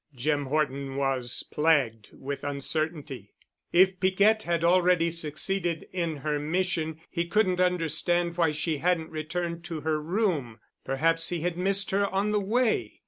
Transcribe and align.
Jim 0.15 0.47
Horton 0.47 0.95
was 0.95 1.43
plagued 1.51 2.09
with 2.13 2.43
uncertainty. 2.43 3.35
If 3.71 3.99
Piquette 3.99 4.41
had 4.41 4.63
already 4.63 5.11
succeeded 5.11 5.87
in 5.93 6.17
her 6.17 6.39
mission, 6.39 6.99
he 7.11 7.27
couldn't 7.27 7.59
understand 7.61 8.35
why 8.35 8.49
she 8.49 8.77
hadn't 8.79 9.11
returned 9.11 9.63
to 9.65 9.81
her 9.81 10.01
room. 10.01 10.59
Perhaps 10.83 11.29
he 11.29 11.41
had 11.41 11.55
missed 11.55 11.91
her 11.91 12.07
on 12.09 12.31
the 12.31 12.39
way. 12.41 12.93